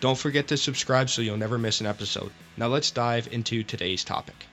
[0.00, 2.30] Don't forget to subscribe so you'll never miss an episode.
[2.56, 4.46] Now let's dive into today's topic.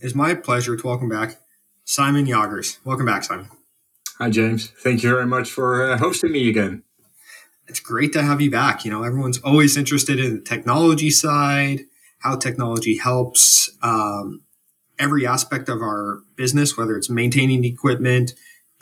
[0.00, 1.40] It's my pleasure to welcome back
[1.84, 2.78] Simon Jagers.
[2.84, 3.48] Welcome back, Simon.
[4.18, 4.68] Hi, James.
[4.68, 6.84] Thank you very much for uh, hosting me again.
[7.66, 8.84] It's great to have you back.
[8.84, 11.82] You know, everyone's always interested in the technology side,
[12.18, 14.42] how technology helps um,
[14.98, 18.32] every aspect of our business, whether it's maintaining equipment,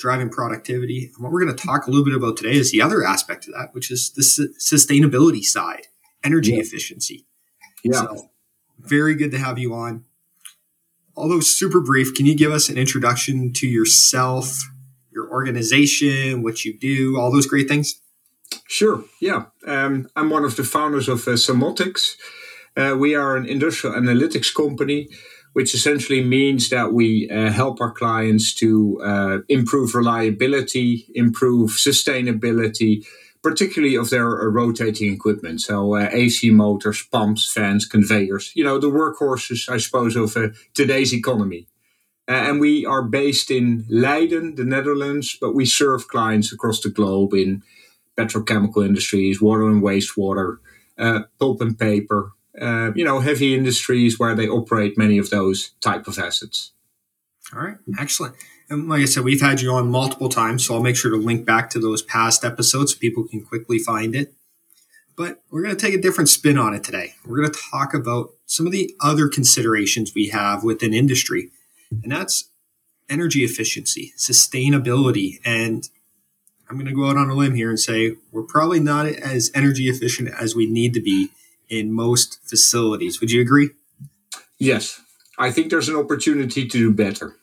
[0.01, 1.11] driving productivity.
[1.15, 3.47] And what we're going to talk a little bit about today is the other aspect
[3.47, 5.87] of that, which is the su- sustainability side,
[6.25, 6.63] energy yeah.
[6.63, 7.27] efficiency.
[7.85, 8.01] Yeah.
[8.01, 8.31] So,
[8.79, 10.05] very good to have you on.
[11.17, 14.59] Although super brief, can you give us an introduction to yourself,
[15.13, 18.01] your organization, what you do, all those great things?
[18.67, 19.05] Sure.
[19.21, 19.47] Yeah.
[19.67, 22.17] Um, I'm one of the founders of uh, Samotics.
[22.77, 25.09] Uh, we are an industrial analytics company
[25.53, 33.05] which essentially means that we uh, help our clients to uh, improve reliability, improve sustainability,
[33.43, 35.61] particularly of their uh, rotating equipment.
[35.61, 40.49] So uh, AC motors, pumps, fans, conveyors, you know, the workhorses, I suppose, of uh,
[40.75, 41.67] today's economy.
[42.29, 46.91] Uh, and we are based in Leiden, the Netherlands, but we serve clients across the
[46.91, 47.63] globe in
[48.17, 50.59] petrochemical industries, water and wastewater,
[51.39, 56.07] pulp and paper, uh, you know, heavy industries where they operate many of those type
[56.07, 56.73] of assets.
[57.55, 58.37] All right, excellent.
[58.69, 61.17] And like I said, we've had you on multiple times, so I'll make sure to
[61.17, 64.35] link back to those past episodes so people can quickly find it.
[65.17, 67.15] But we're going to take a different spin on it today.
[67.27, 71.51] We're going to talk about some of the other considerations we have within industry,
[71.91, 72.51] and that's
[73.09, 75.89] energy efficiency, sustainability, and
[76.71, 79.51] I'm going to go out on a limb here and say we're probably not as
[79.57, 81.31] energy efficient as we need to be
[81.71, 83.21] in most facilities.
[83.21, 83.71] Would you agree?
[84.59, 85.01] Yes.
[85.39, 87.37] I think there's an opportunity to do better.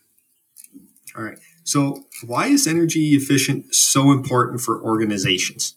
[1.16, 1.40] All right.
[1.64, 5.76] So, why is energy efficient so important for organizations?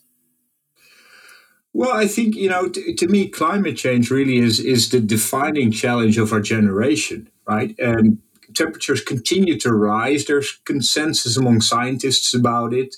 [1.73, 5.71] Well, I think you know, t- to me, climate change really is is the defining
[5.71, 7.75] challenge of our generation, right?
[7.79, 8.19] And
[8.55, 10.27] temperatures continue to rise.
[10.27, 12.97] There's consensus among scientists about it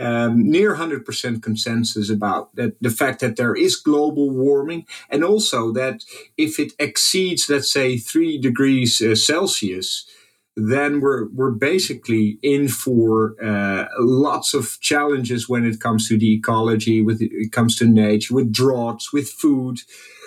[0.00, 5.72] um, near 100% consensus about that the fact that there is global warming and also
[5.72, 6.04] that
[6.36, 10.06] if it exceeds let's say 3 degrees uh, celsius
[10.56, 16.34] then we're we're basically in for uh, lots of challenges when it comes to the
[16.34, 19.78] ecology with it comes to nature with droughts with food.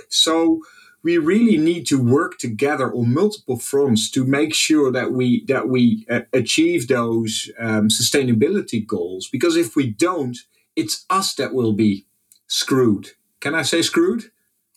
[0.09, 0.61] So
[1.03, 5.67] we really need to work together on multiple fronts to make sure that we that
[5.67, 9.27] we uh, achieve those um, sustainability goals.
[9.29, 10.37] Because if we don't,
[10.75, 12.05] it's us that will be
[12.47, 13.09] screwed.
[13.41, 14.31] Can I say screwed?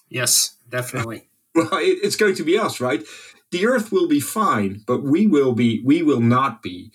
[0.09, 1.29] Yes, definitely.
[1.55, 3.05] well, it, it's going to be us, right?
[3.53, 5.81] The Earth will be fine, but we will be.
[5.85, 6.91] We will not be.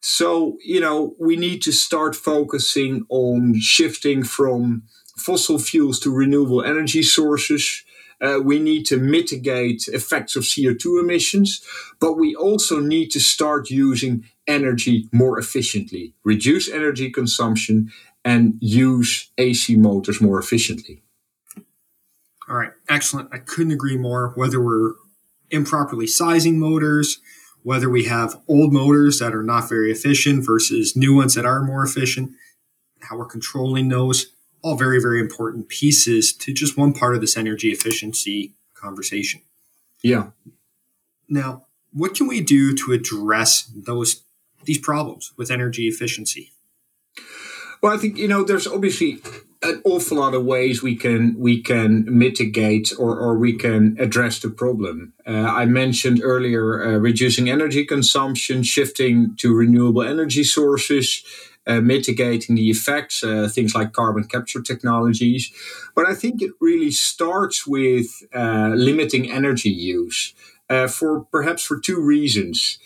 [0.00, 4.82] So you know, we need to start focusing on shifting from
[5.16, 7.84] fossil fuels to renewable energy sources
[8.20, 11.62] uh, we need to mitigate effects of CO2 emissions,
[12.00, 17.90] but we also need to start using energy more efficiently, reduce energy consumption,
[18.24, 21.02] and use AC motors more efficiently.
[22.48, 23.30] All right, excellent.
[23.32, 24.32] I couldn't agree more.
[24.34, 24.92] Whether we're
[25.50, 27.20] improperly sizing motors,
[27.62, 31.62] whether we have old motors that are not very efficient versus new ones that are
[31.62, 32.32] more efficient,
[33.00, 34.26] how we're controlling those
[34.64, 39.42] all very, very important pieces to just one part of this energy efficiency conversation.
[40.02, 40.28] Yeah.
[41.28, 44.24] Now, what can we do to address those
[44.64, 46.52] these problems with energy efficiency?
[47.82, 49.18] Well, I think you know there's obviously
[49.62, 54.38] an awful lot of ways we can we can mitigate or, or we can address
[54.38, 55.12] the problem.
[55.26, 61.22] Uh, I mentioned earlier uh, reducing energy consumption, shifting to renewable energy sources,
[61.66, 65.52] uh, mitigating the effects, uh, things like carbon capture technologies.
[65.94, 70.34] But I think it really starts with uh, limiting energy use
[70.68, 72.78] uh, for perhaps for two reasons.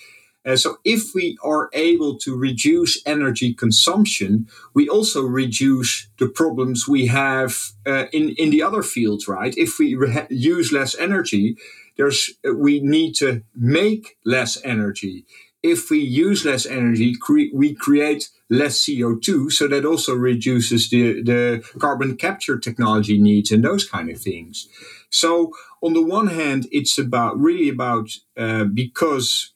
[0.47, 6.87] Uh, so, if we are able to reduce energy consumption, we also reduce the problems
[6.89, 9.55] we have uh, in in the other fields, right?
[9.57, 11.57] If we re- use less energy,
[11.97, 15.27] there's we need to make less energy
[15.63, 19.53] if we use less energy, cre- we create less CO2.
[19.53, 24.69] So that also reduces the, the carbon capture technology needs and those kind of things.
[25.11, 25.53] So
[25.83, 29.53] on the one hand, it's about really about uh, because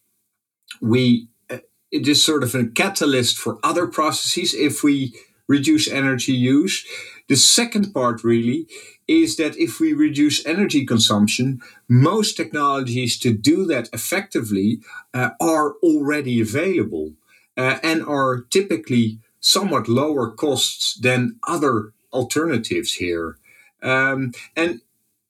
[0.80, 1.58] we uh,
[1.90, 5.14] it is sort of a catalyst for other processes if we
[5.48, 6.86] reduce energy use.
[7.28, 8.66] The second part really
[9.08, 14.80] is that if we reduce energy consumption, most technologies to do that effectively
[15.12, 17.12] uh, are already available
[17.56, 23.38] and are typically somewhat lower costs than other alternatives here.
[23.82, 24.80] Um, and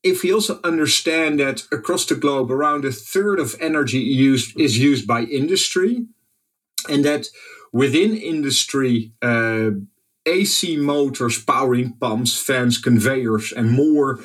[0.03, 4.79] if we also understand that across the globe, around a third of energy used is
[4.79, 6.07] used by industry,
[6.89, 7.29] and that
[7.73, 9.71] within industry, uh,
[10.27, 14.21] AC motors powering pumps, fans, conveyors, and more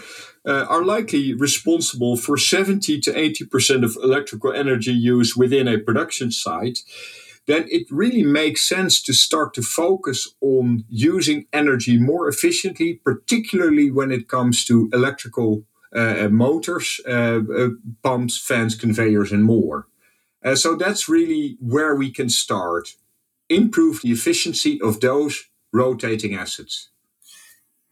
[0.45, 6.31] uh, are likely responsible for 70 to 80% of electrical energy use within a production
[6.31, 6.79] site,
[7.47, 13.89] then it really makes sense to start to focus on using energy more efficiently, particularly
[13.89, 15.63] when it comes to electrical
[15.95, 17.69] uh, motors, uh, uh
[18.03, 19.87] pumps, fans, conveyors, and more.
[20.43, 22.89] Uh, so that's really where we can start.
[23.49, 26.89] Improve the efficiency of those rotating assets.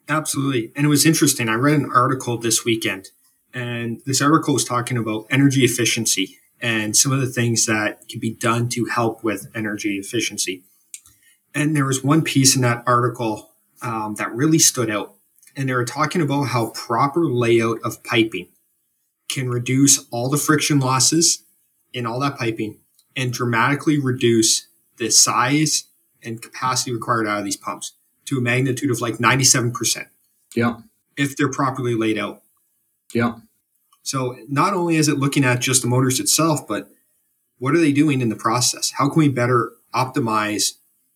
[0.10, 0.74] Absolutely.
[0.75, 1.48] And it was interesting.
[1.48, 3.07] I read an article this weekend,
[3.54, 8.19] and this article was talking about energy efficiency and some of the things that can
[8.19, 10.63] be done to help with energy efficiency.
[11.54, 15.16] And there was one piece in that article um, that really stood out.
[15.56, 18.50] And they were talking about how proper layout of piping
[19.30, 21.44] can reduce all the friction losses
[21.94, 22.80] in all that piping
[23.16, 24.68] and dramatically reduce
[24.98, 25.86] the size
[26.24, 27.94] and capacity required out of these pumps
[28.25, 30.07] to a magnitude of like 97%.
[30.56, 30.78] Yeah.
[31.18, 32.42] If they're properly laid out.
[33.13, 33.36] Yeah.
[34.06, 36.92] So not only is it looking at just the motors itself, but
[37.57, 38.92] what are they doing in the process?
[38.92, 40.74] How can we better optimize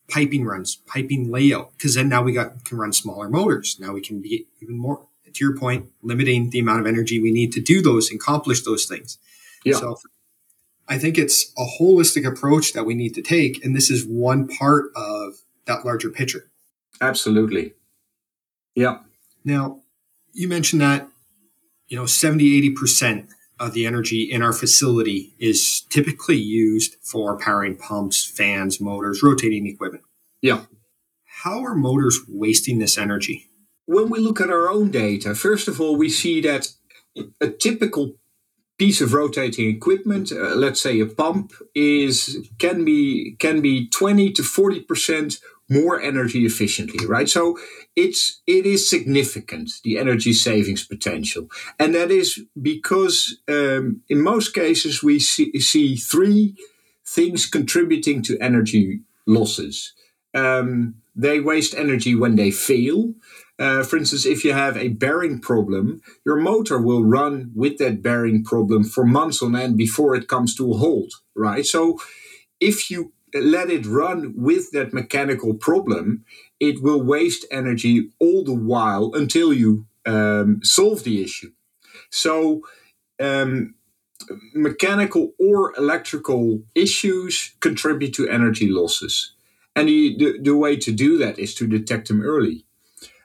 [0.10, 1.72] piping runs, piping layout?
[1.78, 3.78] Because then now we got can run smaller motors.
[3.80, 7.32] Now we can be even more to your point, limiting the amount of energy we
[7.32, 9.20] need to do those and accomplish those things.
[9.64, 9.76] Yeah.
[9.76, 9.98] So
[10.88, 13.64] I think it's a holistic approach that we need to take.
[13.64, 16.50] And this is one part of that larger picture.
[17.00, 17.74] Absolutely.
[18.74, 19.02] Yeah.
[19.46, 19.82] Now,
[20.34, 21.08] you mentioned that,
[21.90, 23.28] you know, 70, 80%
[23.60, 29.68] of the energy in our facility is typically used for powering pumps, fans, motors, rotating
[29.68, 30.04] equipment.
[30.42, 30.66] Yeah.
[31.26, 33.50] How are motors wasting this energy?
[33.86, 36.70] When we look at our own data, first of all, we see that
[37.42, 38.16] a typical
[38.78, 44.32] piece of rotating equipment, uh, let's say a pump, is can be can be twenty
[44.32, 47.30] to forty percent more energy efficiently, right?
[47.30, 47.57] So
[47.95, 54.54] it's it is significant the energy savings potential, and that is because um, in most
[54.54, 56.56] cases we see, see three
[57.06, 59.94] things contributing to energy losses.
[60.33, 63.13] Um, they waste energy when they fail.
[63.57, 68.01] Uh, for instance, if you have a bearing problem, your motor will run with that
[68.01, 71.66] bearing problem for months on end before it comes to a halt, right?
[71.66, 72.00] So
[72.62, 76.26] if you let it run with that mechanical problem,
[76.60, 81.52] it will waste energy all the while until you um, solve the issue.
[82.10, 82.62] So,
[83.20, 83.76] um,
[84.54, 89.34] mechanical or electrical issues contribute to energy losses.
[89.76, 92.66] And the, the, the way to do that is to detect them early.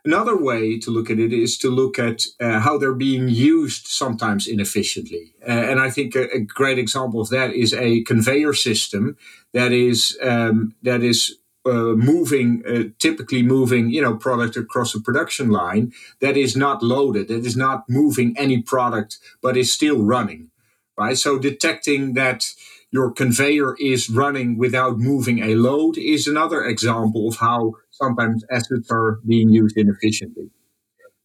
[0.07, 3.87] Another way to look at it is to look at uh, how they're being used
[3.87, 5.33] sometimes inefficiently.
[5.43, 9.17] Uh, and I think a, a, great example of that is a conveyor system
[9.55, 15.01] that is um, that is uh, moving, uh, typically moving, you know, product across a
[15.01, 20.03] production line that is not loaded, that is not moving any product, but is still
[20.03, 20.51] running,
[20.99, 21.17] right?
[21.17, 22.45] So detecting that
[22.91, 28.89] your conveyor is running without moving a load is another example of how sometimes assets
[28.91, 30.51] are being used inefficiently.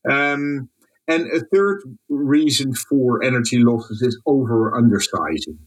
[0.10, 0.70] Um,
[1.08, 5.58] and a third reason for energy losses is over undersizing.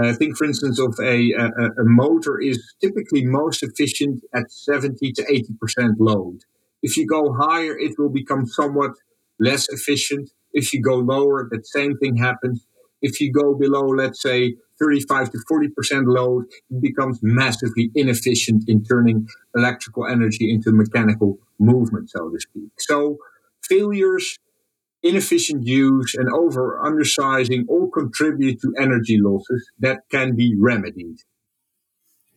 [0.00, 1.46] Uh, think, for instance, of a, a,
[1.80, 5.44] a, motor is typically most efficient at 70 to
[5.78, 6.40] 80% load.
[6.82, 8.92] If you go higher, it will become somewhat
[9.40, 10.30] less efficient.
[10.52, 12.66] If you go lower, that same thing happens.
[13.02, 18.84] If you go below, let's say, 35 to 40% load, it becomes massively inefficient in
[18.84, 22.70] turning electrical energy into mechanical movement, so to speak.
[22.78, 23.18] So
[23.62, 24.38] failures,
[25.02, 31.18] inefficient use, and over undersizing all contribute to energy losses that can be remedied.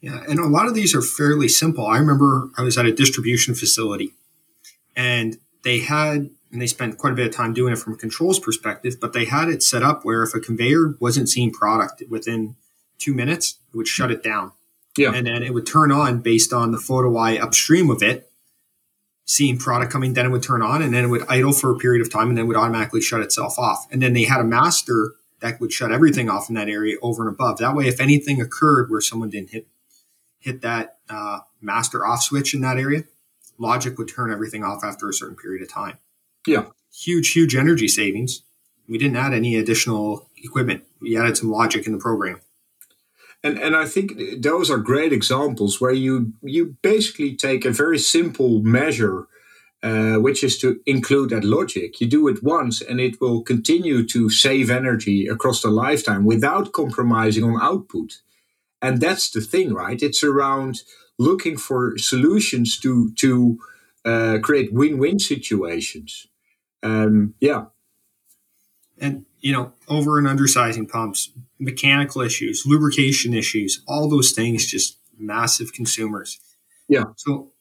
[0.01, 1.85] Yeah, and a lot of these are fairly simple.
[1.85, 4.13] I remember I was at a distribution facility
[4.95, 7.97] and they had and they spent quite a bit of time doing it from a
[7.97, 12.03] controls perspective, but they had it set up where if a conveyor wasn't seeing product
[12.09, 12.55] within
[12.97, 14.51] two minutes, it would shut it down.
[14.97, 15.13] Yeah.
[15.13, 18.31] And then it would turn on based on the photo eye upstream of it,
[19.25, 21.77] seeing product coming, then it would turn on and then it would idle for a
[21.77, 23.85] period of time and then would automatically shut itself off.
[23.91, 27.25] And then they had a master that would shut everything off in that area over
[27.25, 27.59] and above.
[27.59, 29.67] That way, if anything occurred where someone didn't hit
[30.39, 33.03] hit that uh, master off switch in that area,
[33.57, 35.97] Logic would turn everything off after a certain period of time.
[36.47, 36.65] Yeah.
[36.93, 38.43] Huge, huge energy savings.
[38.87, 40.83] We didn't add any additional equipment.
[40.99, 42.41] We added some logic in the program.
[43.43, 47.97] And and I think those are great examples where you you basically take a very
[47.97, 49.27] simple measure,
[49.81, 52.01] uh, which is to include that logic.
[52.01, 56.73] You do it once, and it will continue to save energy across the lifetime without
[56.73, 58.19] compromising on output.
[58.81, 60.01] And that's the thing, right?
[60.01, 60.83] It's around
[61.17, 63.57] looking for solutions to to
[64.05, 66.27] uh, create win-win situations.
[66.83, 67.65] Um, yeah.
[68.99, 74.97] And you know, over and undersizing pumps, mechanical issues, lubrication issues, all those things just
[75.17, 76.39] massive consumers.
[76.87, 77.05] Yeah.
[77.15, 77.51] So,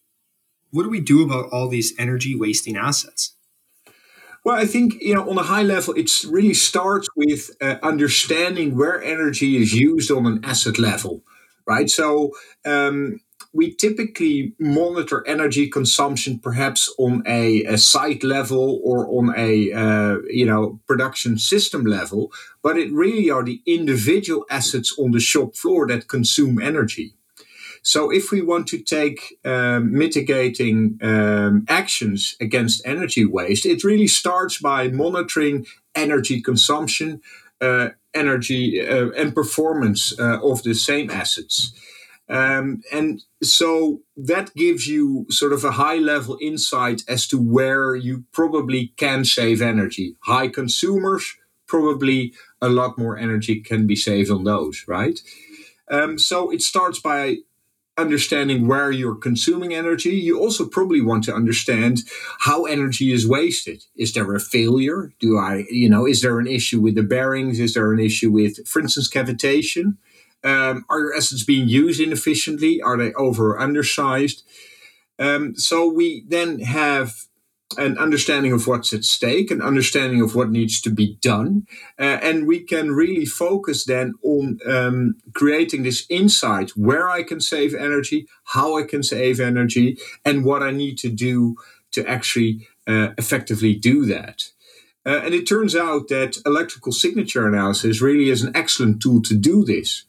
[0.70, 3.34] what do we do about all these energy wasting assets?
[4.44, 8.76] Well, I think you know on a high level, it really starts with uh, understanding
[8.76, 11.22] where energy is used on an asset level,
[11.66, 11.88] right?
[11.90, 12.32] So
[12.64, 13.20] um,
[13.52, 20.16] we typically monitor energy consumption perhaps on a, a site level or on a uh,
[20.28, 25.56] you know production system level, but it really are the individual assets on the shop
[25.56, 27.14] floor that consume energy.
[27.82, 34.08] So, if we want to take um, mitigating um, actions against energy waste, it really
[34.08, 37.22] starts by monitoring energy consumption,
[37.60, 41.72] uh, energy, uh, and performance uh, of the same assets.
[42.28, 47.94] Um, and so that gives you sort of a high level insight as to where
[47.96, 50.16] you probably can save energy.
[50.24, 51.34] High consumers,
[51.66, 55.18] probably a lot more energy can be saved on those, right?
[55.90, 57.38] Um, so it starts by
[57.96, 60.10] understanding where you're consuming energy.
[60.10, 61.98] You also probably want to understand
[62.40, 63.84] how energy is wasted.
[63.96, 65.12] Is there a failure?
[65.18, 67.58] Do I, you know, is there an issue with the bearings?
[67.58, 69.96] Is there an issue with, for instance, cavitation?
[70.44, 72.80] Um, are your assets being used inefficiently?
[72.80, 74.44] Are they over or undersized?
[75.18, 77.14] Um, so we then have
[77.76, 81.66] an understanding of what's at stake, an understanding of what needs to be done,
[81.98, 87.40] uh, and we can really focus then on um, creating this insight where I can
[87.40, 91.56] save energy, how I can save energy, and what I need to do
[91.92, 94.44] to actually uh, effectively do that.
[95.04, 99.34] Uh, and it turns out that electrical signature analysis really is an excellent tool to
[99.34, 100.04] do this.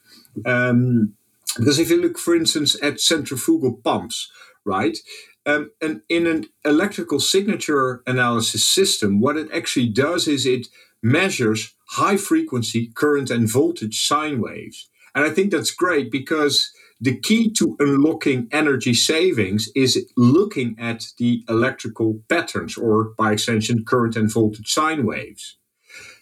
[0.45, 1.13] Um,
[1.57, 4.31] because if you look, for instance, at centrifugal pumps,
[4.65, 4.97] right?
[5.45, 10.67] Um, and in an electrical signature analysis system, what it actually does is it
[11.01, 14.89] measures high frequency current and voltage sine waves.
[15.15, 16.71] And I think that's great because
[17.01, 23.85] the key to unlocking energy savings is looking at the electrical patterns or by extension
[23.85, 25.57] current and voltage sine waves.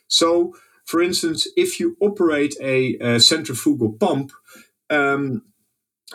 [0.07, 0.55] So
[0.87, 4.31] for instance, if you operate a, a centrifugal pump,
[4.89, 5.43] um,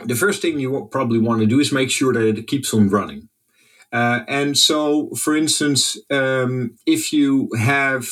[0.07, 2.88] the first thing you probably want to do is make sure that it keeps on
[2.88, 3.29] running.
[3.93, 8.09] Uh, and so, for instance, um, if you have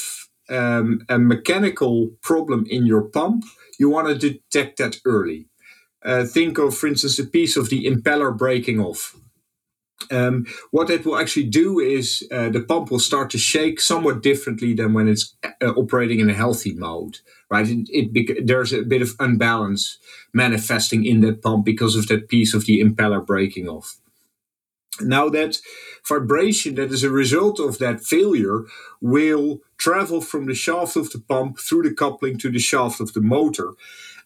[0.51, 3.47] um, a mechanical problem in your pump,
[3.79, 5.47] you want to detect that early.
[6.05, 9.17] Uh, think of, for instance, a piece of the impeller breaking off.
[10.11, 14.23] Um, what it will actually do is uh, the pump will start to shake somewhat
[14.23, 17.19] differently than when it's uh, operating in a healthy mode,
[17.51, 17.69] right?
[17.69, 19.99] It, it, there's a bit of unbalance
[20.33, 23.99] manifesting in that pump because of that piece of the impeller breaking off.
[25.01, 25.59] Now, that
[26.07, 28.65] vibration that is a result of that failure
[29.01, 33.13] will travel from the shaft of the pump through the coupling to the shaft of
[33.13, 33.73] the motor.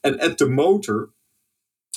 [0.03, 1.11] And at the motor,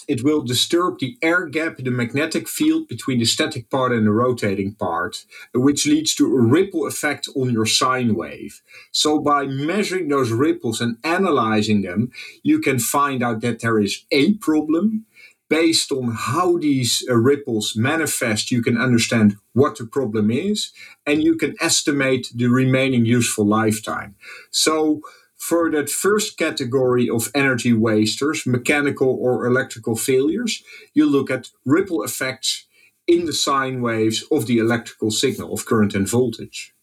[0.07, 4.07] it will disturb the air gap in the magnetic field between the static part and
[4.07, 8.61] the rotating part, which leads to a ripple effect on your sine wave.
[8.91, 12.11] So, by measuring those ripples and analyzing them,
[12.43, 15.05] you can find out that there is a problem.
[15.49, 20.73] Based on how these uh, ripples manifest, you can understand what the problem is
[21.05, 24.15] and you can estimate the remaining useful lifetime.
[24.51, 25.01] So,
[25.38, 30.63] for that first category of energy wasters, mechanical or electrical failures,
[30.94, 32.65] you look at ripple effects
[33.06, 36.74] in the sine waves of the electrical signal of current and voltage.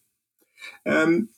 [0.87, 1.28] Um,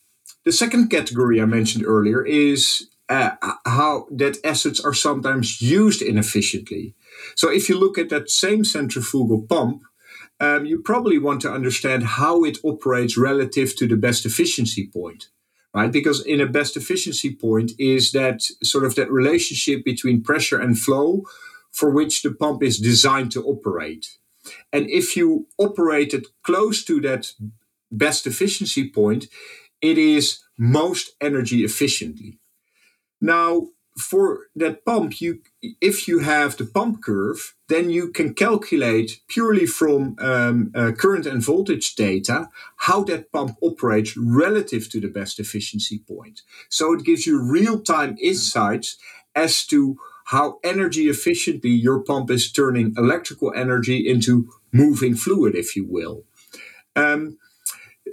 [0.44, 3.30] the second category I mentioned earlier is uh,
[3.64, 6.94] how that assets are sometimes used inefficiently.
[7.34, 9.82] So if you look at that same centrifugal pump,
[10.38, 15.28] um, you probably want to understand how it operates relative to the best efficiency point
[15.74, 15.92] right?
[15.92, 20.78] Because in a best efficiency point is that sort of that relationship between pressure and
[20.78, 21.22] flow
[21.72, 24.06] for which the pump is designed to operate.
[24.72, 27.32] And if you operate it close to that
[27.90, 29.26] best efficiency point,
[29.82, 32.38] it is most energy efficiently.
[33.20, 35.40] Now, for that pump, you
[35.80, 41.26] if you have the pump curve, then you can calculate purely from um, uh, current
[41.26, 46.42] and voltage data how that pump operates relative to the best efficiency point.
[46.68, 48.98] So it gives you real time insights
[49.34, 55.76] as to how energy efficiently your pump is turning electrical energy into moving fluid, if
[55.76, 56.24] you will.
[56.96, 57.38] Um,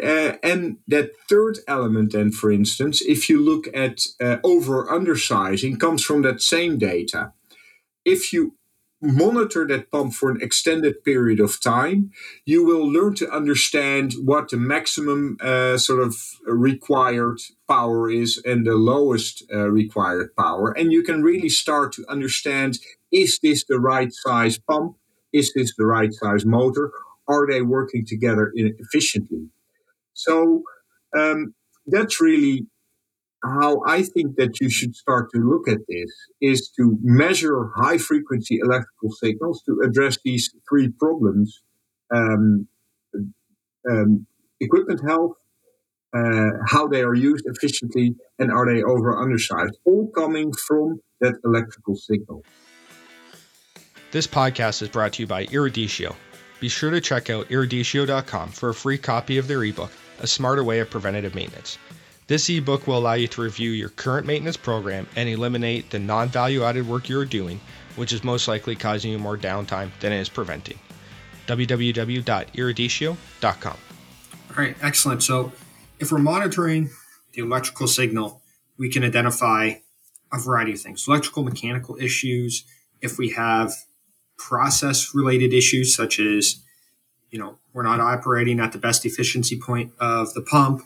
[0.02, 5.78] uh, and that third element, then, for instance, if you look at uh, over undersizing,
[5.78, 7.34] comes from that same data.
[8.06, 8.56] If you
[9.04, 12.12] monitor that pump for an extended period of time,
[12.46, 18.66] you will learn to understand what the maximum uh, sort of required power is and
[18.66, 20.72] the lowest uh, required power.
[20.72, 22.80] And you can really start to understand
[23.12, 24.96] is this the right size pump?
[25.34, 26.92] Is this the right size motor?
[27.28, 29.50] Are they working together efficiently?
[30.14, 30.64] So
[31.18, 31.54] um,
[31.88, 32.68] that's really
[33.44, 37.98] how I think that you should start to look at this is to measure high
[37.98, 41.62] frequency electrical signals to address these three problems
[42.14, 42.68] um,
[43.90, 44.26] um,
[44.62, 45.34] equipment health,
[46.16, 51.34] uh, how they are used efficiently, and are they over undersized, all coming from that
[51.44, 52.44] electrical signal.
[54.12, 56.16] This podcast is brought to you by Eruditio.
[56.60, 60.64] Be sure to check out eruditio.com for a free copy of their ebook a smarter
[60.64, 61.78] way of preventative maintenance.
[62.28, 66.30] This ebook will allow you to review your current maintenance program and eliminate the non
[66.30, 67.60] value added work you are doing,
[67.96, 70.80] which is most likely causing you more downtime than it is preventing.
[71.48, 73.78] www.eruditio.com.
[74.50, 75.24] All right, excellent.
[75.24, 75.52] So,
[76.00, 76.90] if we're monitoring
[77.34, 78.42] the electrical signal,
[78.78, 79.74] we can identify
[80.32, 82.64] a variety of things electrical, mechanical issues.
[83.02, 83.74] If we have
[84.38, 86.64] process related issues such as
[87.34, 90.84] you know, we're not operating at the best efficiency point of the pump.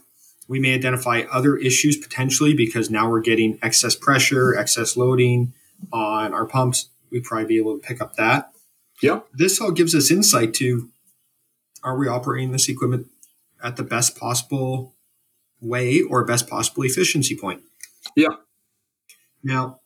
[0.48, 5.54] We may identify other issues potentially because now we're getting excess pressure, excess loading
[5.92, 6.88] on our pumps.
[7.12, 8.52] We'd probably be able to pick up that.
[9.02, 9.28] Yep.
[9.34, 10.90] This all gives us insight to
[11.84, 13.08] are we operating this equipment
[13.62, 14.96] at the best possible
[15.60, 17.62] way or best possible efficiency point?
[18.16, 18.38] Yeah.
[19.44, 19.82] Now,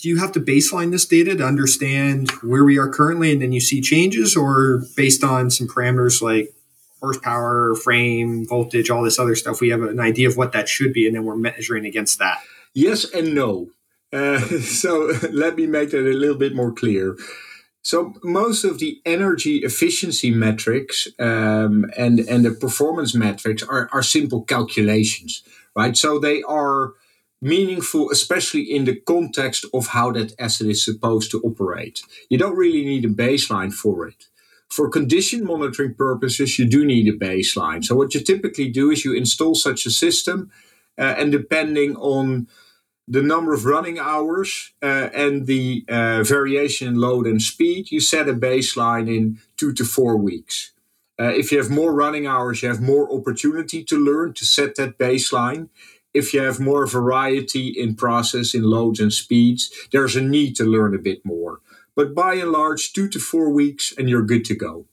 [0.00, 3.52] do you have to baseline this data to understand where we are currently and then
[3.52, 6.54] you see changes or based on some parameters like
[7.00, 10.92] horsepower frame voltage all this other stuff we have an idea of what that should
[10.92, 12.38] be and then we're measuring against that?
[12.74, 13.68] Yes and no.
[14.12, 17.16] Uh, so let me make that a little bit more clear.
[17.82, 24.02] So most of the energy efficiency metrics um, and and the performance metrics are, are
[24.02, 25.42] simple calculations
[25.74, 25.96] right?
[25.96, 26.92] So they are
[27.40, 32.02] meaningful, especially in the context of how that asset is supposed to operate.
[32.28, 34.26] You don't really need a baseline for it.
[34.68, 37.84] For condition monitoring purposes, you do need a baseline.
[37.84, 40.50] So, what you typically do is you install such a system,
[40.96, 42.46] uh, and depending on
[43.08, 47.98] the number of running hours uh, and the uh, variation in load and speed, you
[47.98, 50.70] set a baseline in two to four weeks.
[51.20, 54.76] Uh, if you have more running hours, you have more opportunity to learn to set
[54.76, 55.68] that baseline
[56.12, 60.64] if you have more variety in process, in loads and speeds, there's a need to
[60.64, 61.60] learn a bit more.
[61.94, 64.86] But by and large, two to four weeks, and you're good to go.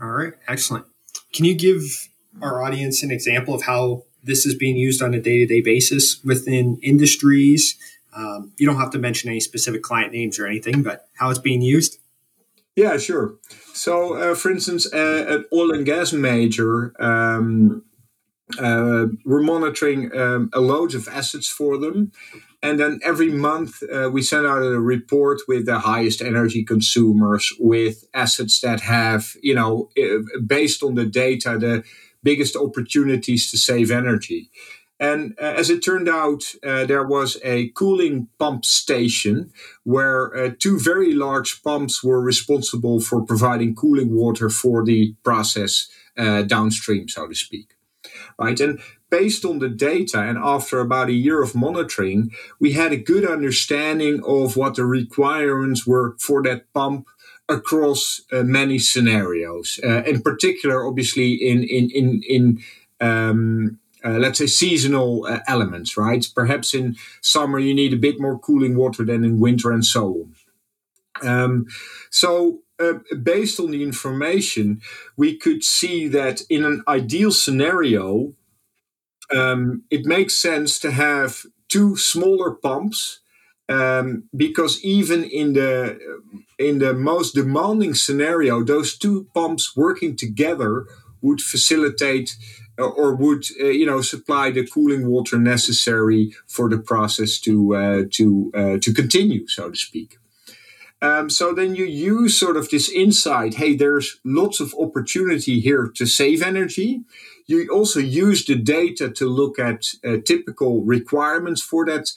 [0.00, 0.86] All right, excellent.
[1.32, 2.08] Can you give
[2.42, 5.60] our audience an example of how this is being used on a day to day
[5.60, 7.76] basis within industries?
[8.16, 11.38] Um, you don't have to mention any specific client names or anything, but how it's
[11.38, 11.98] being used?
[12.76, 13.36] Yeah, sure.
[13.72, 17.84] So, uh, for instance, uh, an oil and gas major um,
[18.58, 22.12] uh, we're monitoring um, a loads of assets for them.
[22.62, 27.52] And then every month uh, we send out a report with the highest energy consumers,
[27.58, 31.84] with assets that have, you know, uh, based on the data, the
[32.22, 34.50] biggest opportunities to save energy.
[34.98, 40.50] And uh, as it turned out, uh, there was a cooling pump station where uh,
[40.58, 47.08] two very large pumps were responsible for providing cooling water for the process uh, downstream,
[47.08, 47.73] so to speak
[48.38, 48.58] right?
[48.60, 52.96] And based on the data and after about a year of monitoring, we had a
[52.96, 57.06] good understanding of what the requirements were for that pump
[57.48, 59.78] across uh, many scenarios.
[59.84, 62.62] Uh, in particular, obviously, in in in in
[63.00, 66.26] um, uh, let's say seasonal uh, elements, right?
[66.34, 70.26] Perhaps in summer you need a bit more cooling water than in winter, and so
[71.22, 71.28] on.
[71.28, 71.66] Um,
[72.10, 74.80] so uh, based on the information,
[75.16, 78.34] we could see that in an ideal scenario,
[79.34, 83.20] um, it makes sense to have two smaller pumps
[83.68, 85.98] um, because even in the
[86.58, 90.86] in the most demanding scenario, those two pumps working together
[91.22, 92.36] would facilitate
[92.78, 97.74] uh, or would uh, you know supply the cooling water necessary for the process to
[97.74, 100.18] uh, to uh, to continue, so to speak.
[101.04, 103.54] Um, so then you use sort of this insight.
[103.56, 107.02] Hey, there's lots of opportunity here to save energy.
[107.46, 112.10] You also use the data to look at uh, typical requirements for that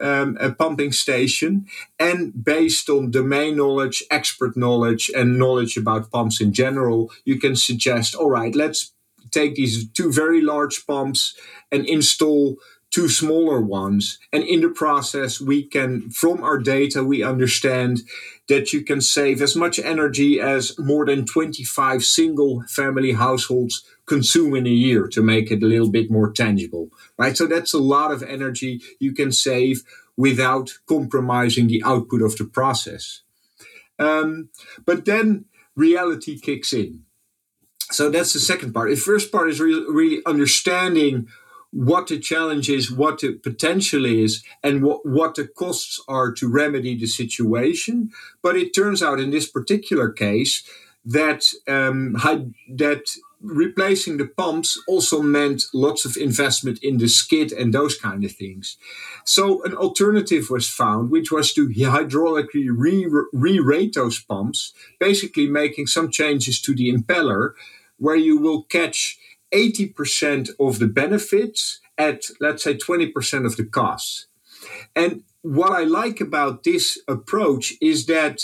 [0.00, 1.66] um, a pumping station.
[1.98, 7.56] And based on domain knowledge, expert knowledge, and knowledge about pumps in general, you can
[7.56, 8.92] suggest, all right, let's
[9.32, 11.34] take these two very large pumps
[11.72, 12.56] and install
[12.90, 14.18] two smaller ones.
[14.32, 18.00] And in the process, we can, from our data, we understand
[18.48, 24.54] that you can save as much energy as more than 25 single family households consume
[24.54, 27.36] in a year to make it a little bit more tangible, right?
[27.36, 29.82] So that's a lot of energy you can save
[30.16, 33.20] without compromising the output of the process.
[33.98, 34.48] Um,
[34.86, 35.44] but then
[35.76, 37.02] reality kicks in.
[37.90, 38.90] So that's the second part.
[38.90, 41.28] The first part is re- really understanding
[41.70, 46.48] what the challenge is, what the potential is, and what, what the costs are to
[46.48, 48.10] remedy the situation.
[48.42, 50.62] But it turns out in this particular case
[51.04, 52.16] that um,
[52.68, 53.02] that
[53.40, 58.32] replacing the pumps also meant lots of investment in the skid and those kind of
[58.32, 58.76] things.
[59.24, 62.68] So an alternative was found, which was to hydraulically
[63.32, 67.52] re rate those pumps, basically making some changes to the impeller,
[67.98, 69.18] where you will catch
[69.52, 74.26] 80% of the benefits at, let's say, 20% of the costs.
[74.94, 78.42] And what I like about this approach is that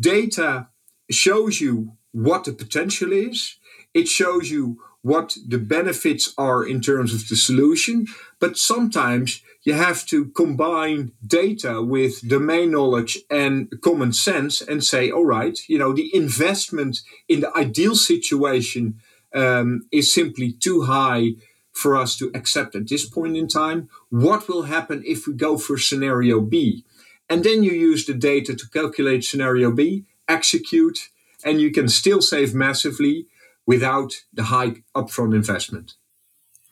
[0.00, 0.68] data
[1.10, 3.56] shows you what the potential is,
[3.94, 8.06] it shows you what the benefits are in terms of the solution,
[8.40, 15.10] but sometimes you have to combine data with domain knowledge and common sense and say,
[15.10, 19.00] all right, you know, the investment in the ideal situation
[19.36, 21.32] um, is simply too high
[21.72, 23.88] for us to accept at this point in time.
[24.08, 26.84] What will happen if we go for scenario B?
[27.28, 31.10] And then you use the data to calculate scenario B, execute,
[31.44, 33.26] and you can still save massively
[33.66, 35.94] without the high upfront investment.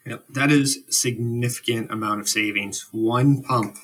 [0.05, 2.87] Yep, that is significant amount of savings.
[2.91, 3.77] One pump,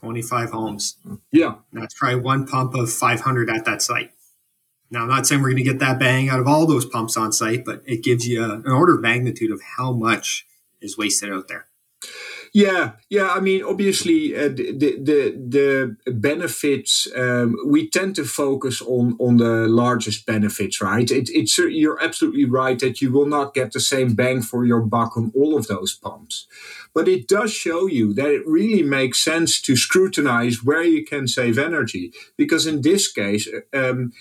[0.00, 0.96] 25 homes.
[1.32, 1.56] Yeah.
[1.72, 4.12] That's probably one pump of 500 at that site.
[4.90, 7.16] Now, I'm not saying we're going to get that bang out of all those pumps
[7.16, 10.46] on site, but it gives you an order of magnitude of how much
[10.80, 11.66] is wasted out there.
[12.56, 13.28] Yeah, yeah.
[13.28, 19.36] I mean, obviously, uh, the, the the benefits um, we tend to focus on on
[19.36, 21.10] the largest benefits, right?
[21.10, 24.80] It, it's you're absolutely right that you will not get the same bang for your
[24.80, 26.46] buck on all of those pumps,
[26.94, 31.28] but it does show you that it really makes sense to scrutinize where you can
[31.28, 33.48] save energy because in this case.
[33.74, 34.12] Um,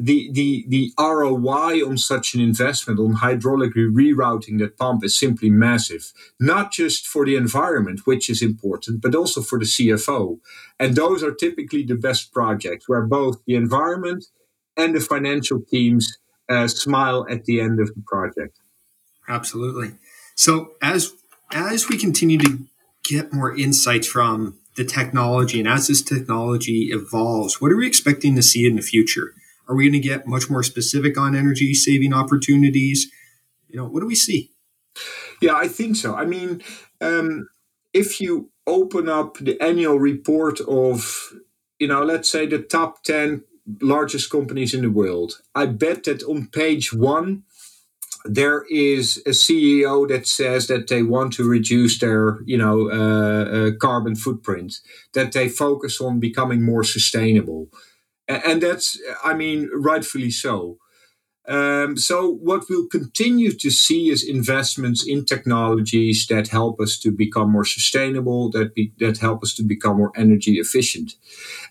[0.00, 5.50] the, the, the ROI on such an investment on hydraulically rerating that pump is simply
[5.50, 10.38] massive, not just for the environment, which is important, but also for the CFO.
[10.78, 14.26] And those are typically the best projects where both the environment
[14.76, 18.58] and the financial teams uh, smile at the end of the project.
[19.28, 19.92] Absolutely.
[20.34, 21.12] So as
[21.50, 22.58] as we continue to
[23.02, 28.36] get more insights from the technology and as this technology evolves, what are we expecting
[28.36, 29.34] to see in the future?
[29.68, 33.10] Are we going to get much more specific on energy saving opportunities?
[33.68, 34.50] You know, what do we see?
[35.40, 36.14] Yeah, I think so.
[36.14, 36.62] I mean,
[37.00, 37.48] um,
[37.92, 41.32] if you open up the annual report of,
[41.78, 43.44] you know, let's say the top 10
[43.82, 47.44] largest companies in the world, I bet that on page one,
[48.24, 53.44] there is a CEO that says that they want to reduce their, you know, uh,
[53.44, 54.80] uh, carbon footprint,
[55.12, 57.68] that they focus on becoming more sustainable
[58.28, 60.78] and that's i mean rightfully so.
[61.48, 67.10] Um, so what we'll continue to see is investments in technologies that help us to
[67.10, 71.14] become more sustainable that be, that help us to become more energy efficient.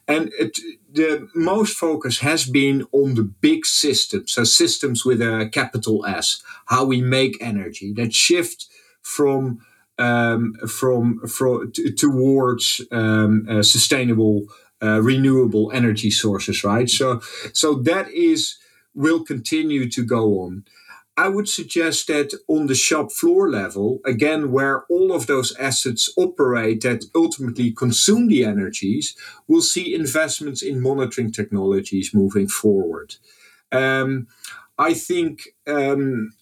[0.08, 0.58] And it,
[0.92, 6.42] the most focus has been on the big systems so systems with a capital s
[6.66, 8.66] how we make energy that shift
[9.02, 9.60] from
[10.00, 14.48] um, from, from t- towards um, uh, sustainable
[14.82, 16.90] uh, renewable energy sources, right?
[16.90, 17.22] So,
[17.54, 18.58] so that is
[18.94, 20.66] will continue to go on.
[21.16, 26.14] I would suggest that on the shop floor level, again, where all of those assets
[26.16, 29.16] operate that ultimately consume the energies,
[29.48, 33.16] we'll see investments in monitoring technologies moving forward.
[33.72, 34.28] Um,
[34.78, 36.34] I think um,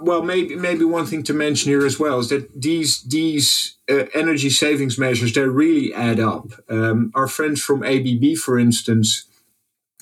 [0.00, 4.04] well, maybe maybe one thing to mention here as well is that these these uh,
[4.14, 6.52] energy savings measures they really add up.
[6.68, 9.26] Um, our friends from ABB, for instance,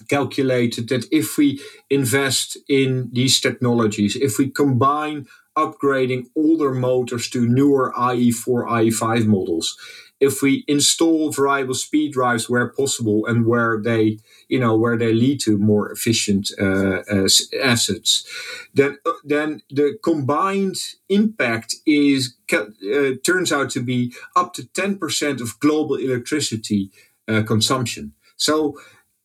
[0.08, 7.46] calculated that if we invest in these technologies, if we combine upgrading older motors to
[7.46, 9.76] newer IE4, IE5 models,
[10.22, 15.12] if we install variable speed drives where possible and where they you know where they
[15.12, 17.28] lead to more efficient uh, uh,
[17.62, 18.24] assets
[18.72, 20.76] then uh, then the combined
[21.08, 26.90] impact is uh, turns out to be up to 10% of global electricity
[27.28, 28.12] uh, consumption.
[28.36, 28.78] So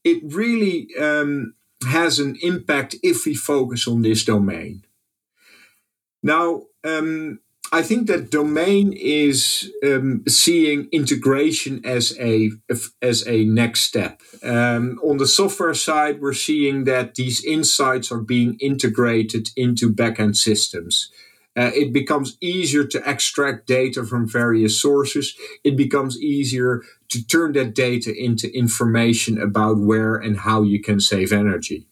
[0.04, 1.54] it really um,
[1.88, 4.84] has an impact if we focus on this domain.
[6.24, 7.40] Now um,
[7.72, 12.52] I think that domain is um, seeing integration as a
[13.02, 14.22] as a next step.
[14.42, 20.38] Um, on the software side, we're seeing that these insights are being integrated into backend
[20.38, 21.12] systems.
[21.58, 25.36] Uh, it becomes easier to extract data from various sources.
[25.64, 31.00] It becomes easier to turn that data into information about where and how you can
[31.00, 31.88] save energy.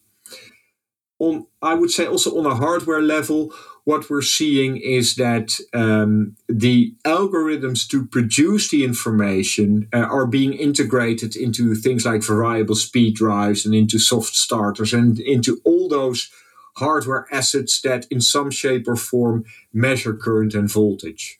[1.17, 3.53] On, I would say also on a hardware level,
[3.85, 10.53] what we're seeing is that um, the algorithms to produce the information uh, are being
[10.53, 16.31] integrated into things like variable speed drives and into soft starters and into all those
[16.77, 21.37] hardware assets that in some shape or form measure current and voltage.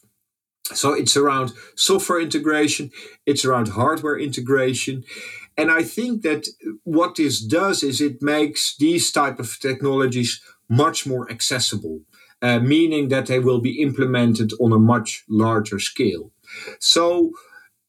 [0.65, 2.91] So it's around software integration,
[3.25, 5.03] it's around hardware integration.
[5.57, 6.47] And I think that
[6.83, 12.01] what this does is it makes these type of technologies much more accessible
[12.41, 16.31] uh, meaning that they will be implemented on a much larger scale.
[16.79, 17.31] So,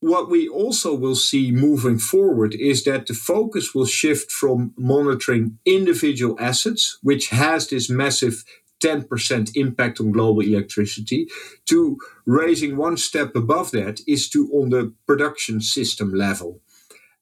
[0.00, 5.58] what we also will see moving forward is that the focus will shift from monitoring
[5.64, 8.44] individual assets, which has this massive
[8.82, 11.26] 10% impact on global electricity,
[11.64, 16.60] to raising one step above that is to on the production system level.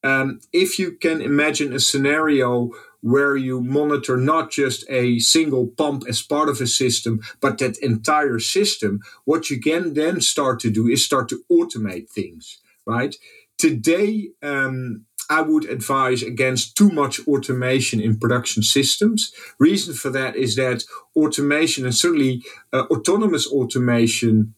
[0.02, 2.70] Um, if you can imagine a scenario
[3.04, 7.76] where you monitor not just a single pump as part of a system, but that
[7.82, 13.14] entire system, what you can then start to do is start to automate things, right?
[13.58, 19.34] Today, um, I would advise against too much automation in production systems.
[19.58, 24.54] Reason for that is that automation and certainly uh, autonomous automation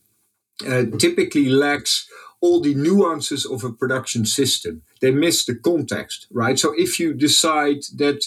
[0.64, 2.09] uh, typically lacks
[2.40, 4.82] all the nuances of a production system.
[5.00, 6.59] They miss the context, right?
[6.59, 8.24] So if you decide that,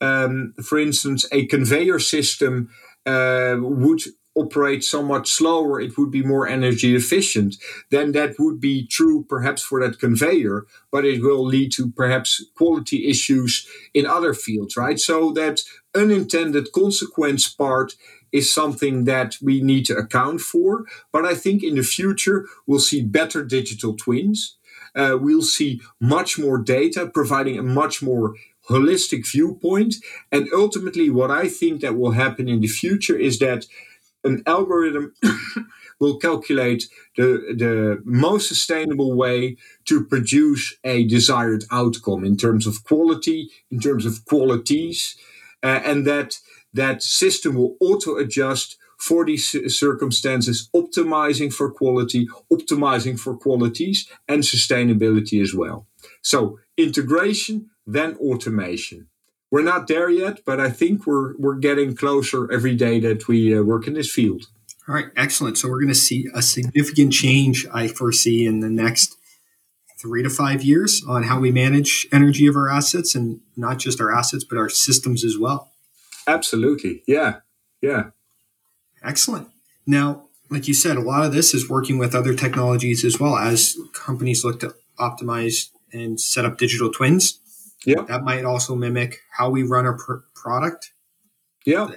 [0.00, 2.70] um, for instance, a conveyor system
[3.06, 4.02] uh, would
[4.34, 7.56] operate somewhat slower, it would be more energy efficient,
[7.90, 12.44] then that would be true perhaps for that conveyor, but it will lead to perhaps
[12.56, 15.00] quality issues in other fields, right?
[15.00, 15.60] So that
[15.94, 17.94] unintended consequence part
[18.32, 20.84] is something that we need to account for.
[21.12, 24.56] But I think in the future, we'll see better digital twins.
[24.94, 28.34] Uh, we'll see much more data providing a much more
[28.68, 29.96] holistic viewpoint.
[30.30, 33.66] And ultimately, what I think that will happen in the future is that
[34.24, 35.14] an algorithm
[36.00, 36.84] will calculate
[37.16, 43.80] the, the most sustainable way to produce a desired outcome in terms of quality, in
[43.80, 45.16] terms of qualities,
[45.62, 46.38] uh, and that
[46.72, 54.42] that system will auto adjust for these circumstances, optimizing for quality, optimizing for qualities and
[54.42, 55.86] sustainability as well.
[56.22, 59.08] So integration, then automation.
[59.50, 63.56] We're not there yet, but I think we're we're getting closer every day that we
[63.56, 64.44] uh, work in this field.
[64.86, 65.58] All right, excellent.
[65.58, 69.16] So we're going to see a significant change I foresee in the next
[70.00, 74.00] three to five years on how we manage energy of our assets and not just
[74.00, 75.69] our assets, but our systems as well.
[76.30, 77.02] Absolutely.
[77.06, 77.40] Yeah.
[77.82, 78.10] Yeah.
[79.02, 79.48] Excellent.
[79.86, 83.36] Now, like you said, a lot of this is working with other technologies as well
[83.36, 87.40] as companies look to optimize and set up digital twins.
[87.84, 88.02] Yeah.
[88.02, 90.92] That might also mimic how we run our pr- product.
[91.64, 91.90] Yeah.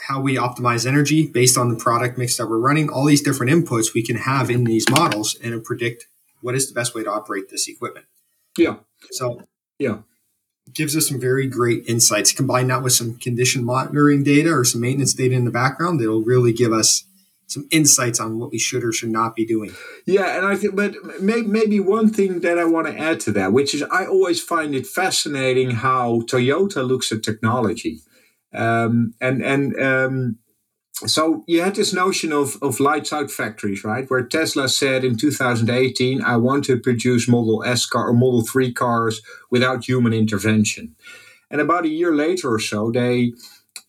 [0.00, 2.88] How we optimize energy based on the product mix that we're running.
[2.88, 6.06] All these different inputs we can have in these models and predict
[6.40, 8.06] what is the best way to operate this equipment.
[8.56, 8.76] Yeah.
[9.10, 9.42] So,
[9.78, 9.98] yeah
[10.74, 12.32] gives us some very great insights.
[12.32, 16.22] Combine that with some condition monitoring data or some maintenance data in the background, it'll
[16.22, 17.04] really give us
[17.46, 19.72] some insights on what we should or should not be doing.
[20.06, 23.52] Yeah, and I think, but maybe one thing that I want to add to that,
[23.52, 28.00] which is I always find it fascinating how Toyota looks at technology,
[28.52, 30.38] um, and and um,
[30.94, 34.08] so you had this notion of, of lights out factories, right?
[34.08, 38.72] Where Tesla said in 2018, I want to produce Model S car or Model 3
[38.72, 40.94] cars without human intervention.
[41.50, 43.32] And about a year later or so, they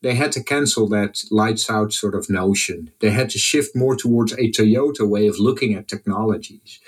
[0.01, 2.91] they had to cancel that lights out sort of notion.
[2.99, 6.79] They had to shift more towards a Toyota way of looking at technologies.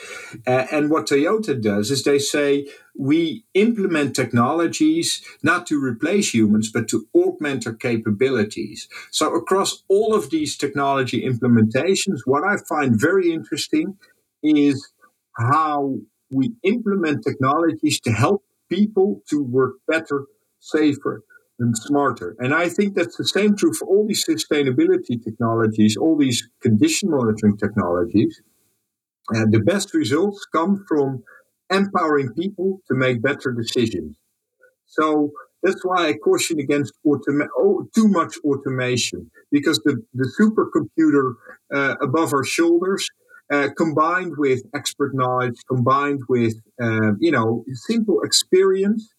[0.45, 6.71] Uh, and what Toyota does is they say, we implement technologies not to replace humans,
[6.71, 8.87] but to augment their capabilities.
[9.11, 13.97] So, across all of these technology implementations, what I find very interesting
[14.41, 14.91] is
[15.37, 15.97] how
[16.31, 20.25] we implement technologies to help people to work better,
[20.59, 21.23] safer,
[21.59, 22.35] and smarter.
[22.39, 27.09] And I think that's the same true for all these sustainability technologies, all these condition
[27.09, 28.41] monitoring technologies.
[29.35, 31.23] Uh, the best results come from
[31.71, 34.17] empowering people to make better decisions.
[34.85, 35.31] So
[35.63, 41.33] that's why I caution against automa- oh, too much automation, because the, the supercomputer
[41.73, 43.07] uh, above our shoulders,
[43.51, 49.13] uh, combined with expert knowledge, combined with uh, you know simple experience,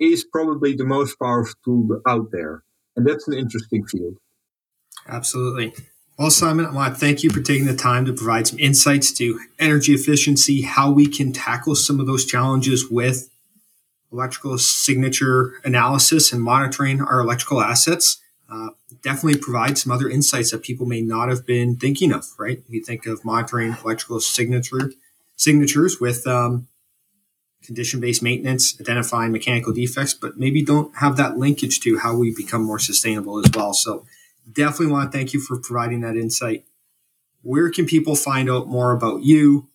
[0.00, 2.64] is probably the most powerful tool out there.
[2.96, 4.16] And that's an interesting field.
[5.08, 5.72] Absolutely.
[6.18, 9.12] Well, Simon, I want to thank you for taking the time to provide some insights
[9.14, 13.30] to energy efficiency, how we can tackle some of those challenges with
[14.12, 18.18] electrical signature analysis and monitoring our electrical assets.
[18.50, 18.68] Uh,
[19.02, 22.58] definitely provide some other insights that people may not have been thinking of, right?
[22.58, 24.92] If you think of monitoring electrical signature
[25.36, 26.68] signatures with um,
[27.64, 32.34] condition based maintenance, identifying mechanical defects, but maybe don't have that linkage to how we
[32.36, 33.72] become more sustainable as well.
[33.72, 34.04] So,
[34.50, 36.64] definitely want to thank you for providing that insight.
[37.42, 39.68] Where can people find out more about you,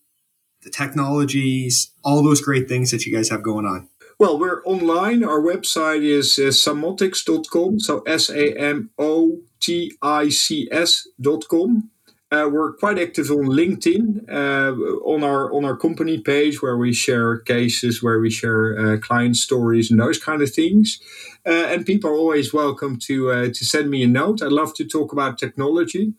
[0.64, 3.90] the technologies, all those great things that you guys have going on?
[4.20, 5.24] Well, we're online.
[5.24, 7.80] Our website is uh, samotics.com.
[7.80, 11.92] So S A M O T I C S.com.
[12.30, 14.74] Uh, we're quite active on LinkedIn uh,
[15.06, 19.38] on our on our company page where we share cases, where we share uh, client
[19.38, 21.00] stories and those kind of things.
[21.46, 24.42] Uh, and people are always welcome to uh, to send me a note.
[24.42, 26.14] I love to talk about technology.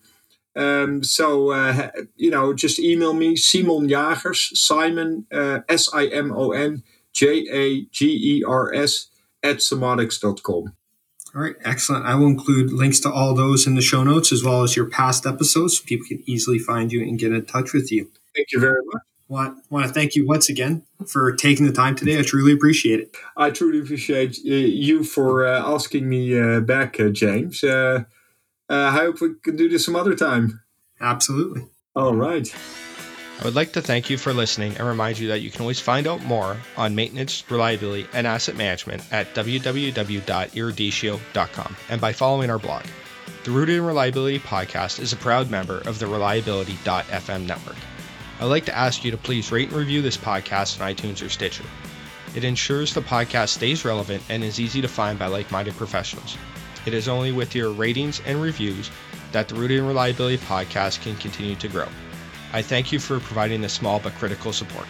[0.57, 6.53] Um, so uh, you know, just email me Simon Jagers, Simon S I M O
[6.53, 9.09] N J A G E R S
[9.43, 10.73] at samotics.com.
[11.35, 12.07] All right, excellent.
[12.07, 14.89] I will include links to all those in the show notes as well as your
[14.89, 18.11] past episodes so people can easily find you and get in touch with you.
[18.35, 19.03] Thank you very much.
[19.29, 22.19] Want, want to thank you once again for taking the time today.
[22.19, 23.15] I truly appreciate it.
[23.37, 27.63] I truly appreciate uh, you for uh, asking me uh, back, uh, James.
[27.63, 28.05] Uh,
[28.71, 30.63] uh, I hope we can do this some other time.
[30.99, 31.67] Absolutely.
[31.95, 32.55] All right.
[33.41, 35.79] I would like to thank you for listening and remind you that you can always
[35.79, 42.59] find out more on maintenance, reliability, and asset management at www.eruditio.com and by following our
[42.59, 42.83] blog.
[43.45, 47.77] The Rooted in Reliability podcast is a proud member of the Reliability.fm network.
[48.41, 51.29] I'd like to ask you to please rate and review this podcast on iTunes or
[51.29, 51.63] Stitcher.
[52.35, 56.37] It ensures the podcast stays relevant and is easy to find by like minded professionals.
[56.87, 58.91] It is only with your ratings and reviews
[59.31, 61.87] that the Rooted in Reliability podcast can continue to grow.
[62.53, 64.87] I thank you for providing this small but critical support.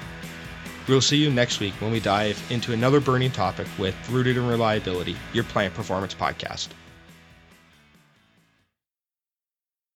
[0.88, 4.46] We'll see you next week when we dive into another burning topic with Rooted in
[4.46, 6.68] Reliability, your plant performance podcast.